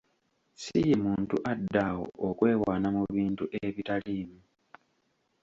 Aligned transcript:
Si 0.63 0.77
ye 0.87 0.95
muntu 1.05 1.35
addaawo 1.51 2.05
okwewaana 2.27 2.87
mu 2.95 3.03
bintu 3.15 3.43
ebitaliimu. 3.65 4.39